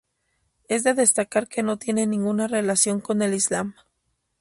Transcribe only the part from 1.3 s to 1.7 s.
que